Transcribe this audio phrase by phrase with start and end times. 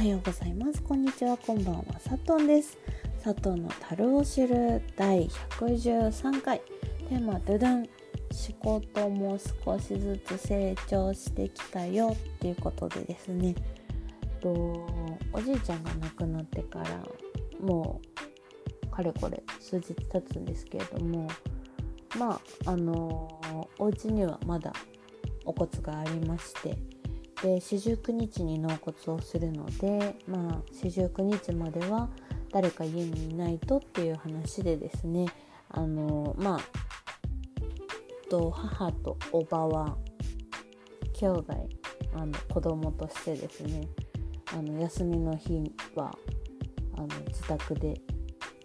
[0.00, 0.82] はようございます。
[0.82, 1.36] こんにちは。
[1.36, 1.84] こんばんは。
[2.00, 2.78] さとんです。
[3.22, 6.62] 佐藤の樽を知る第113回。
[7.10, 7.86] テーマドゥダン。
[8.32, 13.54] 仕事も少しずつ成長してきたよっていうことでですね。
[14.40, 14.50] と
[15.34, 17.06] おじいちゃんが亡くなってから
[17.60, 18.00] も
[18.84, 21.28] うかれこれ数日経つんですけれども。
[22.18, 23.38] まああの
[23.78, 24.72] お家にはまだ
[25.44, 26.99] お骨がありまして。
[27.42, 32.08] で四十九日に納骨をするのでまあ四十九日までは
[32.52, 35.26] 誰か家にいないとっていう話でですね。
[35.72, 36.60] あのまあ
[38.28, 39.96] と母とおばは
[41.12, 41.68] 兄弟
[42.14, 43.86] あの子供としてですね
[44.52, 46.16] あの休みの日は
[46.96, 48.00] あの自宅で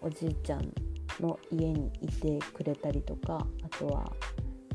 [0.00, 0.72] おじいちゃん
[1.20, 4.12] の家にいてくれたりとかあとは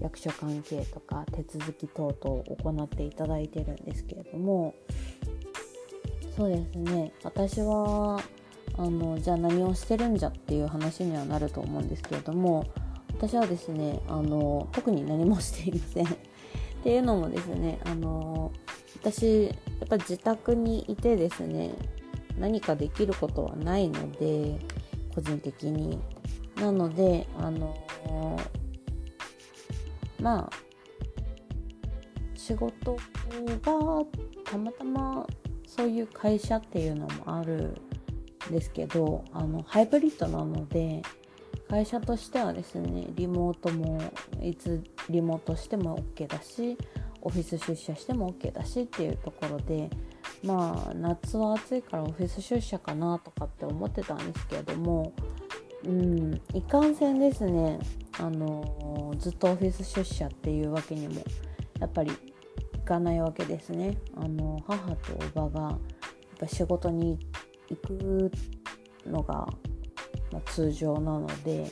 [0.01, 4.73] 役所関係とか手続き等々を行っていただいてるんですけれども
[6.35, 7.11] そうですね。
[7.23, 8.21] 私は
[8.77, 12.65] あのじゃあ何をしてるんじゃっていう話にはなると思うんですけれども
[13.09, 16.05] 私はですねあの特に何もしていません。
[16.07, 16.09] っ
[16.83, 18.51] ていうのもですねあの
[18.95, 19.51] 私や
[19.85, 21.71] っぱ自宅にいてですね
[22.39, 24.57] 何かできることはないので
[25.13, 25.99] 個人的に。
[26.55, 27.75] なのであの
[30.21, 30.49] まあ
[32.35, 34.05] 仕事が
[34.45, 35.27] たまたま
[35.65, 37.75] そういう会社っていうのもある
[38.49, 41.01] んですけどあのハイブリッドなので
[41.69, 44.01] 会社としてはですねリモートも
[44.41, 46.77] いつリモートしても OK だし
[47.21, 49.89] オフィス出社しても OK だしっていうところで
[50.43, 55.13] まあ夏は暑いからオフィス出社かなとかって思ってたんですけれども
[55.85, 57.79] うんいかんせんですね
[58.21, 61.21] あのずっとオフィス出社っていうわけにも
[61.79, 63.97] やっぱりいかないわけですね。
[64.15, 65.79] あの母とおばがやっ
[66.39, 67.17] ぱ仕事に
[67.69, 68.31] 行く
[69.07, 69.47] のが、
[70.31, 71.71] まあ、通常なので、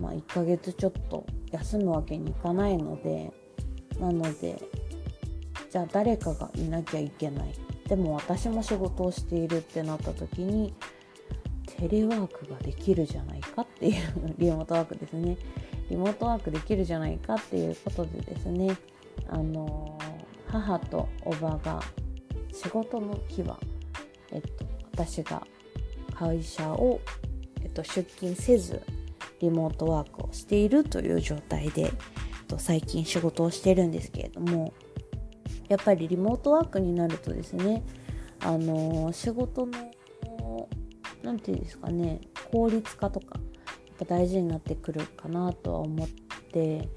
[0.00, 3.32] まあ、1ヶ月ちょっと休むわけにいかないので
[3.98, 4.62] なので
[5.70, 7.52] じゃあ誰かがいなきゃいけない。
[7.88, 10.72] でも私も仕事をしているってなった時に
[11.66, 15.36] テレワークができるじゃないかっていうリモートワークですね。
[15.90, 18.76] リモートワークできるじゃないかっていうことでですね
[19.28, 19.98] あの
[20.46, 21.82] 母とおばが
[22.52, 23.58] 仕事の日は、
[24.32, 25.46] えっと、私が
[26.14, 27.00] 会社を、
[27.62, 28.82] えっと、出勤せず
[29.40, 31.90] リモートワークをしているという状態で、えっ
[32.46, 34.72] と、最近仕事をしてるんですけれども
[35.68, 37.82] やっぱりリモートワークになるとですね
[38.40, 40.68] あの仕事の
[41.22, 42.20] 何て言うんですかね
[42.50, 43.38] 効率化とか
[44.00, 46.08] ぱ大事になってくるかなとは思っ
[46.52, 46.88] て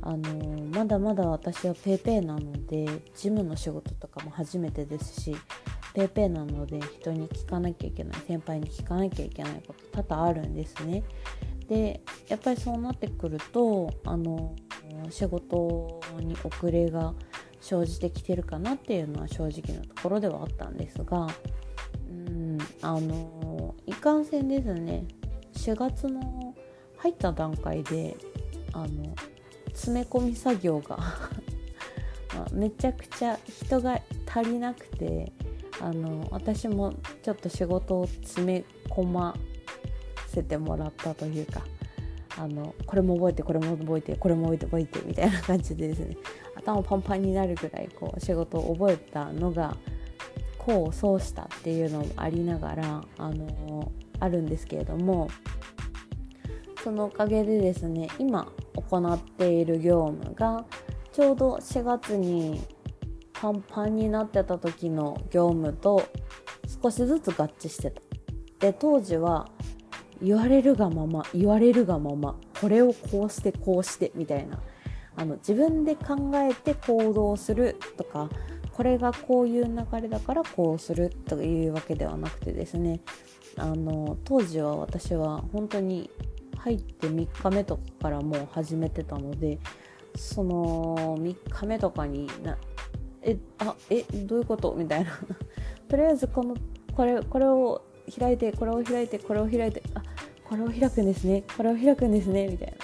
[0.00, 5.36] あのまだまだ私は PayPay なので事務の仕事とかも初めてですし
[5.94, 11.04] PayPay なので人に聞かなきゃいけない先輩に聞かなきゃいけないこと多々あるんですね。
[11.68, 14.56] でやっぱりそうなってくるとあの
[15.10, 17.14] 仕事に遅れが
[17.60, 21.28] 生じてきてるかなっていうのは正直なところではあったんですが
[22.10, 25.04] うんあのいかんせんですね
[25.54, 26.41] 4月の
[27.02, 28.16] 入った段階で
[28.72, 29.14] あの
[29.72, 30.98] 詰め込み作業が
[32.34, 35.32] まあ、めちゃくちゃ人が足りなくて
[35.82, 39.36] あの私もちょっと仕事を詰め込ま
[40.28, 41.62] せてもらったというか
[42.38, 46.16] あのこれも覚えてこれも覚えてこれも覚えて覚えてみたいな感じでですね
[46.54, 49.76] 頭パンパンになるぐらいこう仕事を覚えたのが
[50.58, 55.28] 功を奏したっていうのもありながらあのあるんですけれども
[56.82, 60.64] そのおかげでですね今行っている業務が
[61.12, 62.60] ちょうど4月に
[63.32, 66.08] パンパンになってた時の業務と
[66.82, 68.00] 少しずつ合致してた。
[68.60, 69.48] で当時は
[70.22, 74.60] 言われるがまま言われるがままこれをこうしてこうしてみたいな
[75.16, 78.30] あの自分で考えて行動するとか
[78.72, 83.00] これがこういう流れだからこうするというわけではなくてですね
[83.56, 86.08] あの当時は私は本当に
[86.62, 89.58] 入って3日目とかからもう始めてたので
[90.14, 92.56] その3日目とかにな
[93.22, 94.74] えあえどういうこと？
[94.76, 95.10] みたいな。
[95.88, 96.56] とりあえずこの
[96.96, 97.82] これこれを
[98.18, 100.02] 開いてこれを開いてこれを開いてあ
[100.48, 101.44] これを開くんですね。
[101.56, 102.48] これを開くんですね。
[102.48, 102.74] みたいな。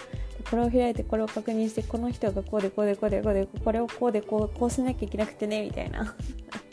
[0.50, 5.62] これを開いてこれを確認してこの人がこうでこうでこうでこうでこれをこうでこうこうしなきゃいけなくてね。
[5.62, 6.14] みたいな。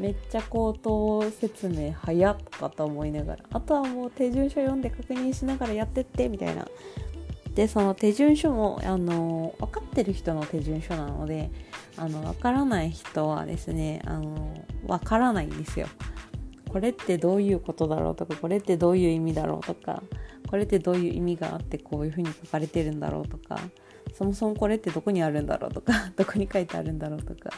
[0.00, 6.66] めっちゃ口頭説明早っとかと思いながらあとはもう手順書読んで確認しながらやってってみたいな。
[7.54, 11.52] でその手順書もあの分かってる人の手順書なので
[11.96, 14.52] あのわからない人はですねあの
[14.88, 15.86] わからないんですよ。
[16.68, 20.02] これってどういうことだろうとかこれってどういう意味だろうとか
[20.48, 23.60] これってどういう意味があってこういうふうに書かれてるんだろうとか
[24.12, 27.50] そもそもこれってどこにあるんだろうとか どこに書いてあるんだろうとか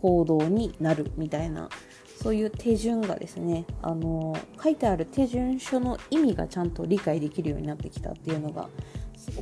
[0.00, 1.68] 行動になるみたいな
[2.22, 8.68] そういう手順がですねあの書いてある手順書の意味がちゃんと理解できるようになってきたっていうのが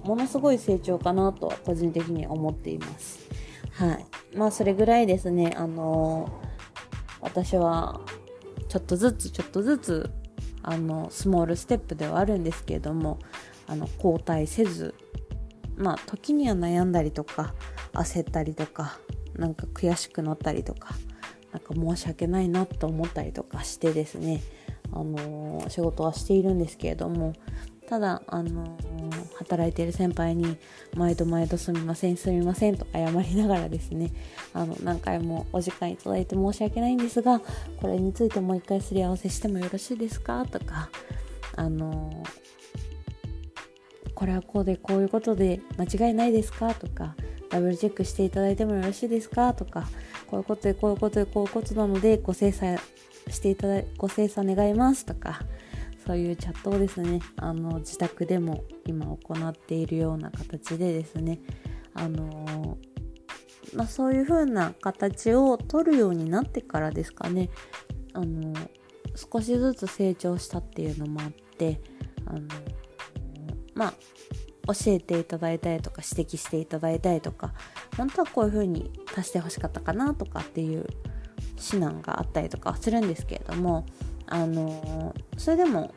[0.04, 3.28] ものすごい成長かなとは個人的には思っています。
[3.72, 4.06] はい。
[4.36, 6.28] まあそれぐらいですね、あの
[7.20, 8.00] 私は
[8.68, 10.10] ちょっとずつちょっとずつ
[10.62, 13.18] あのスモールステップではあるんですけれども
[13.66, 14.94] あの後退せず
[15.78, 17.54] まあ時には悩んだりとか
[17.92, 18.98] 焦ったりとか
[19.34, 20.90] なんか悔しくなったりとか
[21.52, 24.42] なんか申し訳ないなと思ったりとかしてですね
[24.92, 27.32] あの仕事はしているんですけれども
[27.88, 28.76] ただあの
[29.38, 30.58] 働いている先輩に
[30.94, 34.12] 毎度毎度すみませんすみませんと謝りながらですね
[34.52, 37.40] あの何回もお時間いただいて申し訳ないんですが
[37.80, 40.90] これについてもう一回すり合わせしてもよろしいですかとか
[41.56, 42.22] あの
[44.18, 46.74] これはこうでこういうことで間違いないですか？
[46.74, 47.14] とか
[47.50, 49.54] ダブルチェックしていただいてもよろしいですか？
[49.54, 49.88] とか
[50.26, 52.78] こういうことでこういうことでこういうことなのでご精査
[53.28, 55.42] していただご精査願いますとか
[56.04, 61.38] そういうチャットをですねあの自宅でも今行っているような形でですね
[61.94, 62.76] あの
[63.72, 67.50] まあ、そういう風な形を取るようになってからですかね
[68.14, 68.52] あの
[69.14, 71.80] 少しずつ成長したっていうのもあって
[72.26, 72.40] あの
[73.78, 73.94] まあ
[74.74, 77.54] 教えていただいたりとか指摘していただいたりとか
[77.96, 80.86] 本当はこういう風に足してほしかったかなとかっていう
[81.56, 83.86] 指南があったりとかするんですけれども
[84.26, 85.94] あのそれでも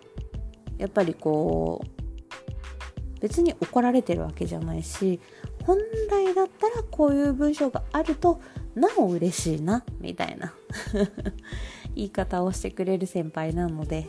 [0.77, 5.19] やっぱりこう別に怒られてるわけじゃないし
[5.63, 5.77] 本
[6.09, 8.41] 来だったらこういう文章があると
[8.75, 10.53] なお嬉しいなみたいな
[11.93, 14.07] 言い方をしてくれる先輩なので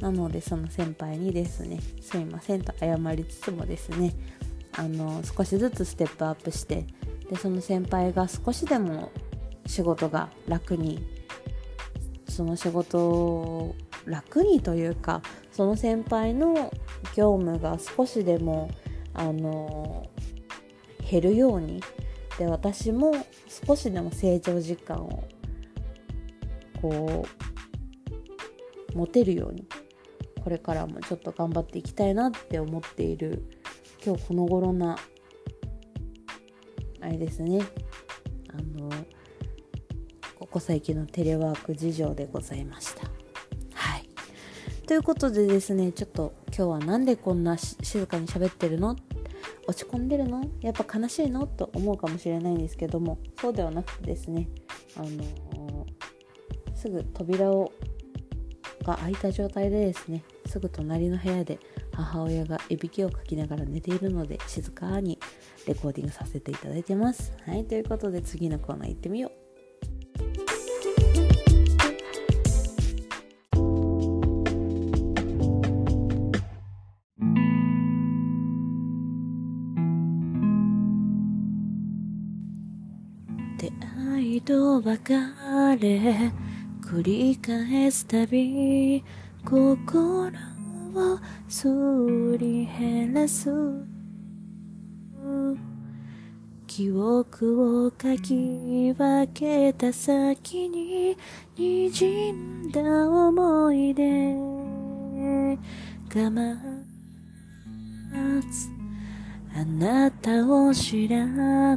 [0.00, 4.14] なのでその先輩にですねすいませんと謝りつつもですね
[4.72, 6.86] あの少しずつステップアップして
[7.30, 9.12] でその先輩が少しでも
[9.66, 11.06] 仕事が楽に
[12.28, 13.74] その仕事を
[14.04, 16.72] 楽にというかその先輩の
[17.14, 18.70] 業務が少しでも
[19.14, 20.08] あの
[21.08, 21.82] 減るように
[22.38, 23.14] で私も
[23.66, 25.24] 少しでも成長実感を
[26.82, 27.26] こ
[28.92, 29.66] う持てるように
[30.44, 33.50] これからもちょっと頑張っていきたいなって思っている
[34.04, 34.98] 今日この頃な
[37.00, 37.62] あれですね。
[38.50, 38.90] あの
[40.38, 43.04] ここ最近のテレワーク事情でございました。
[43.72, 44.08] はい。
[44.86, 48.96] ということでですねちょっと今日は何でこんな静かに喋ってるの？
[49.66, 50.44] 落ち込んでるの？
[50.60, 51.46] やっぱ悲しいの？
[51.46, 54.50] と思うかもしれないんですけどもそうではなくてですね
[54.96, 55.86] あの、
[56.76, 57.72] すぐ扉を
[58.82, 60.22] が開いた状態でですね
[60.54, 61.58] すぐ隣の部屋で
[61.92, 65.18] 母親がいびきをかきながら寝ているので静かに
[65.66, 67.32] レコーディングさせていただいてます。
[67.44, 69.32] はい、ということで次のコーナー行ってみよう。
[83.58, 83.72] 出
[84.12, 85.12] 会いと別
[85.80, 86.32] れ
[86.80, 89.02] 繰り返すたび
[89.44, 90.30] 心
[90.94, 91.68] をす
[92.38, 93.50] り減らす。
[96.66, 101.16] 記憶をかき分けた先に
[101.56, 104.34] 滲んだ思い出。
[106.08, 106.56] が待
[108.50, 108.70] つ。
[109.56, 111.26] あなたを知ら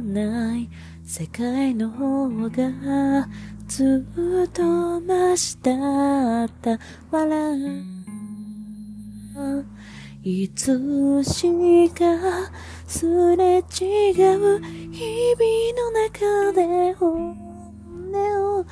[0.00, 0.68] ない。
[1.04, 3.28] 世界の方が
[3.68, 4.06] ず
[4.46, 4.62] っと
[5.00, 6.78] 真下った
[7.10, 7.52] 笑
[9.36, 9.64] う。
[10.24, 12.04] いつしか
[12.86, 13.64] すれ違う。
[14.90, 15.44] 日々
[15.76, 17.36] の中で本
[18.10, 18.64] 音を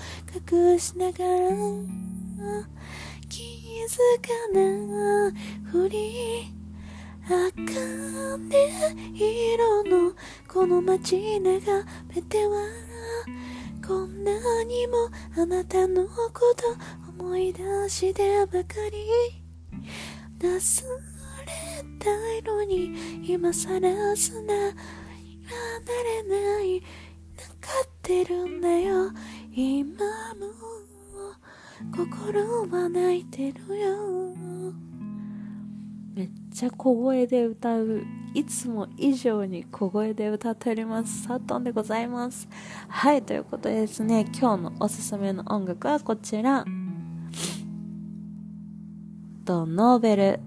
[0.50, 1.50] 隠しながら
[3.28, 3.42] 気
[3.86, 4.60] づかな
[5.28, 5.32] い
[5.64, 6.50] ふり
[7.26, 7.52] 赤
[8.38, 8.54] ね
[9.14, 10.14] 色の
[10.48, 11.84] この街眺
[12.14, 12.86] めては
[13.87, 14.33] こんな
[14.64, 16.11] にもあなたのこ
[16.57, 19.07] と思い出してばかり。
[20.40, 20.83] 忘
[21.47, 24.73] れたいのに今さらすな離
[26.05, 26.81] れない。
[27.66, 29.11] かってるんだよ。
[29.52, 29.97] 今
[30.35, 30.47] も
[31.97, 34.55] 心は泣いてるよ。
[36.16, 38.02] めっちゃ小声で歌う。
[38.32, 41.25] いつも以上に小声で歌っております。
[41.25, 42.49] サトンでございます。
[42.88, 46.64] はいということでですね今日のおすすめの音楽はこちら。
[49.44, 50.40] とノーベル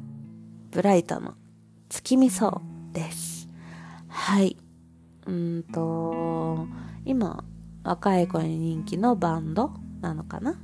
[0.71, 1.35] ブライトの
[1.87, 2.59] 月見草
[2.91, 3.47] です。
[4.07, 4.57] はい。
[5.27, 6.65] うんと
[7.05, 7.43] 今
[7.83, 9.71] 若い子に人気のバンド
[10.01, 10.59] なのかな？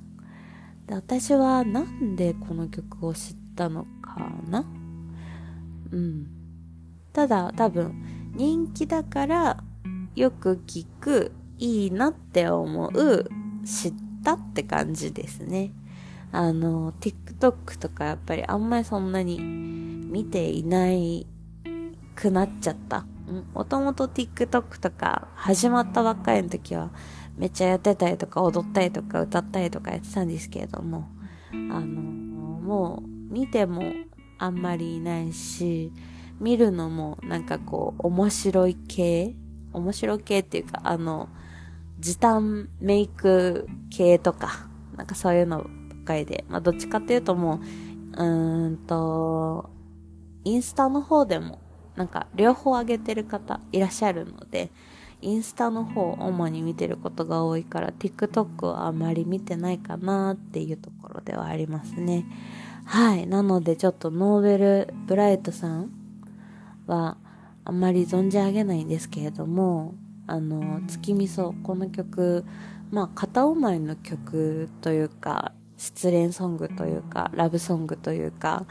[0.88, 4.66] で私はなんでこの曲を知ったのかな？
[5.92, 6.28] うん。
[7.14, 7.94] ただ多分
[8.36, 9.64] 人気だから
[10.16, 13.30] よく聞くいいなって思う
[13.66, 15.72] 知ったって感じですね。
[16.32, 21.26] あの TikTok とかやっぱりあんまりそんなに見ていない
[22.16, 23.06] くなっちゃった。
[23.54, 26.92] もともと TikTok とか始まったばっかりの時は
[27.38, 31.08] めっちゃやってたりとか踊ったりとか歌ったりとかやってたんですけれども
[31.52, 33.82] あのもう見ても
[34.38, 35.92] あんまりいないし
[36.40, 39.36] 見るのもなんかこう面白い系？
[39.74, 41.30] 面白系っていうかあの
[42.00, 47.60] 時短メイク系とかなんかそういうのばっかりでまあどっちかっていうともう
[48.12, 49.70] うーんと
[50.44, 51.60] インスタの方でも
[51.96, 54.70] なんか両方上げてる方いらっしゃるので、
[55.22, 62.26] インスタの方を主に見てることが多いから TikTok はあまり見てないかなっていうところではありますね。
[62.86, 63.28] はい。
[63.28, 65.92] なのでちょっとノーベルブライトさん
[66.88, 67.18] は
[67.64, 69.96] あんまり存じ上げないんですけれども、
[70.28, 72.46] あの、月見草、この曲、
[72.92, 78.66] まあ片思いの曲というか、失恋ソングというか、ラブソングというか、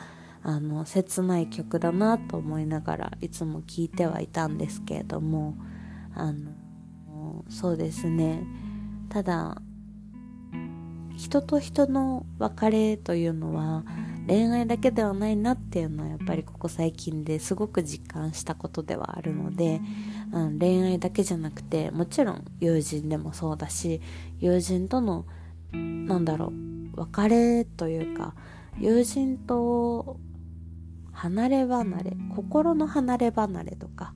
[0.47, 5.57] あの切ない曲だなと思いながらいつも聴いてはいたんですけれども
[6.15, 8.47] あのそうですね
[9.09, 9.63] ただ
[11.17, 13.85] 人と人の別れというのは
[14.27, 19.81] 恋愛だけではないなっていうのはやっぱりここ最近ですごく実感したことではあるので、
[20.33, 24.01] うん、恋愛だけじゃなくてもちろん友人でもそうだし
[24.41, 25.27] 友人との
[25.73, 26.53] なんだろ
[26.95, 28.35] う別れというか
[28.79, 30.19] 友人と
[31.13, 34.15] 離れ離れ心の離れ離れとか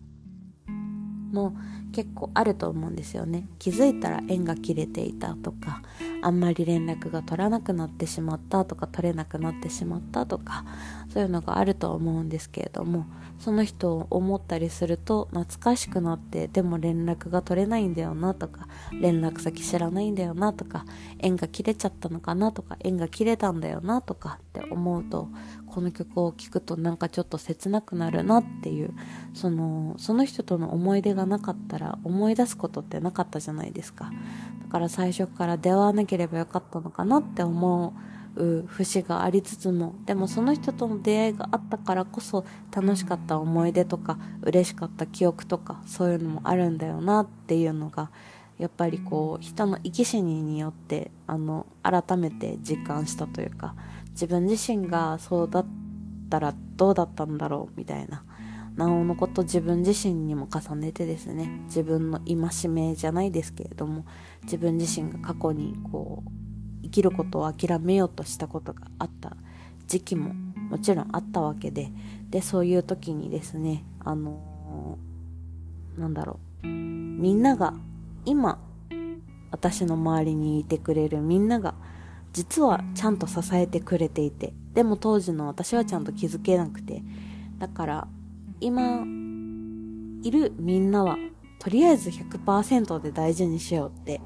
[1.32, 1.56] も
[1.92, 3.46] 結構あると思うんですよね。
[3.58, 5.82] 気づいたら縁が切れていたとか
[6.22, 10.64] あんまり連絡が取らなくなってしまったとか取れなくなってしまったとか
[11.12, 13.06] そういうのがあると思うんですけれども
[13.38, 18.66] その人を思ったりすると懐かしくなってでも連絡が取れないんだよなとか
[19.00, 20.84] 連絡先知らないんだよなとか
[21.20, 25.28] 縁が切れちゃったのかなとか縁が切れたんだよなとかって思うと
[25.66, 28.92] この曲を聴くとなんかちょっと切なくなるなっていう
[29.34, 34.10] そのその人との思い出ががなかったら思い出すことってなかったじゃないですか。
[34.62, 37.94] だから最初から出会わなければよかったのかなって思
[38.36, 42.44] う節がありつつもでもその人との出会いがあったからこそ
[42.74, 48.10] 楽しかった思い出とか嬉しかった記憶とかそういうのもあるんだよなっていうのが
[48.58, 53.74] やっぱりこう人の生き死にによってあの改めて実感したというか
[54.10, 55.66] 自分自身がそうだっ
[56.28, 58.22] たらどうだったんだろうみたいな。
[58.78, 64.06] なおのこと自分自身にも重ねてですね自分の戒めじゃないですけれども
[64.44, 66.30] 自分自身が過去にこう
[66.84, 69.36] 生きることを諦めようとしたことがあった
[69.88, 70.32] 時期も
[70.70, 71.90] もちろんあったわけで
[72.30, 77.74] でそういう時にですねあのー、なんだろうみんなが
[78.24, 78.60] 今
[79.50, 81.74] 私の周りにいてくれるみんなが
[82.32, 87.02] 実はちゃんと支えてくれていてでも当時の私はちゃんと気づけなくて
[87.58, 88.08] だから
[88.60, 89.04] 今
[90.22, 91.16] いるみんなは
[91.58, 94.20] とりあえず100%で大事にしようって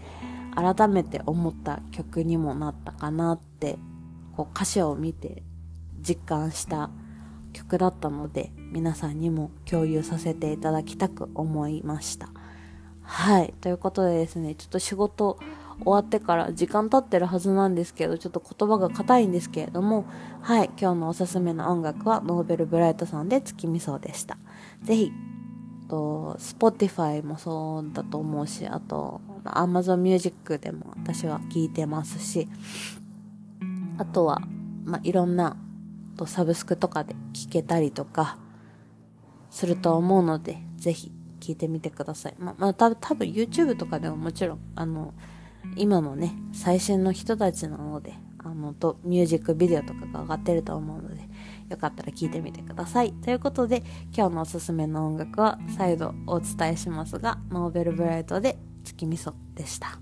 [0.55, 3.79] 改めて思った曲にもなったかなって
[4.37, 5.43] こう歌詞を見て
[6.01, 6.91] 実感した
[7.53, 12.29] 曲だったので皆さんにも共有させていただきたく思いました。
[13.03, 13.55] はい。
[13.61, 15.39] ということでですねちょっと仕事
[15.85, 20.05] 終わってから時間経ってるはずなんですけどちょっと言葉が硬いんですけれども
[20.41, 24.39] はい今日のおすすめの音楽はノーベルブライトさんで月見草でした。
[24.83, 25.13] ぜひ
[25.93, 32.49] と Spotify もそうだと思うしあと Amazon Music でも私は聞いてますし
[33.99, 34.41] あとは、
[34.85, 35.55] まあ、いろんな
[36.17, 38.39] とサブスクとかで聞けたりとか
[39.51, 42.35] すると思うのでぜひ聞いてみてください。
[42.39, 45.13] ままあ多分多分 YouTube とかでももちろんあの
[45.77, 51.23] 今のね最新の人たちなのであのとミュージックビデオとかが上がってると思うので
[51.69, 53.13] よかったら聞いてみてください。
[53.13, 53.83] ということで
[54.15, 59.99] 今日のおすすめの音楽は再度お伝えしますがノーベルブライトで月味噌でした。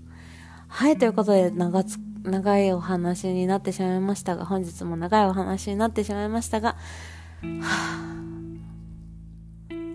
[0.67, 6.77] はいということで長つ長いお話になってしまいましたが本日も長いお話になってしまいましたが、は
[7.63, 8.00] あ、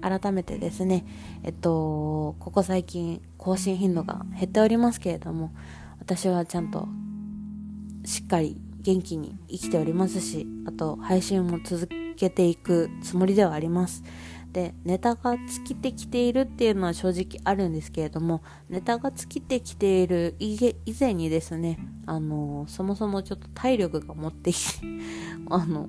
[0.09, 1.05] 改めてですね
[1.43, 5.53] えっとここ最近更新頻度が減っておりますけれども
[5.99, 6.87] 私はちゃんと
[8.05, 14.05] しっかり元気に生きておりますしあと配信も続けていくつもりではあります。
[14.53, 20.57] でネタが尽きてきているっていうのは正直あるんですけれどもネタが尽きてきている以
[20.99, 24.87] 前にですねあのそもそもちょっと体力が持ってきて
[25.51, 25.89] あの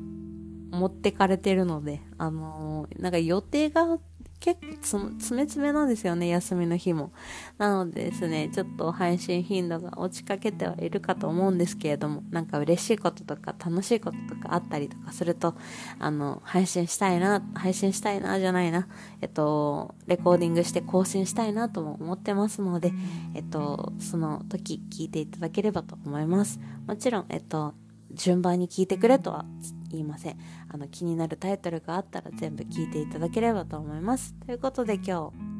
[0.72, 4.00] 持ってかれてるのであのなんか予定が
[4.40, 7.12] 結構つ詰め詰めなんですよね、休みの日も。
[7.58, 15.56] なのでですね、ちょっと配信頻度が落ちかけてはいるかと思うんですけれども、なんか嬉しいこととか楽しいこととかあったりとかすると、
[16.00, 18.88] あの、配信したいな、配信したいな、じゃないな、
[19.22, 22.92] えっと、レコーディングして更新したいなとも思ってますので、
[23.34, 26.60] えっと、その時聞いていただければと思います。
[26.86, 27.74] もちろん、えっと、
[28.18, 29.46] 順番に聞いてくれとは
[29.90, 30.38] 言いません。
[30.70, 34.34] あの気になるタイトルがあったら全部聞いていただければと思います。
[34.46, 35.12] ということで今日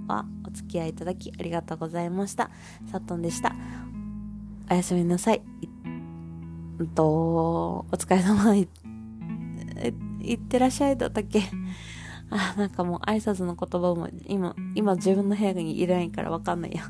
[0.08, 2.50] はお付き合いいただきありがとうございました。
[2.92, 3.56] さっとんでした。
[4.70, 5.42] おやすみなさい。
[6.80, 8.56] うんとお疲れ様。
[8.56, 8.68] い
[10.22, 11.44] いってらっしゃいだったっけ？
[12.30, 16.84] あなんかもう挨拶の言葉も今今自分の部屋にいないからわかんないや。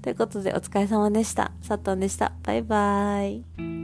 [0.00, 1.52] ということでお疲れ様でした。
[1.60, 2.32] さっとんでした。
[2.42, 3.44] バイバー
[3.76, 3.79] イ。